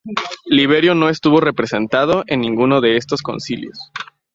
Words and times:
Liberio 0.47 0.95
no 0.95 1.09
estuvo 1.09 1.41
representado 1.41 2.23
en 2.25 2.41
ninguno 2.41 2.81
de 2.81 2.97
estos 2.97 3.21
concilios. 3.21 3.77